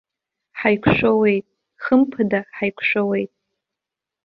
Ҳаиқәшәауеит, 0.59 1.45
хымԥада 1.83 2.39
ҳаиқәшәауеит! 2.55 3.31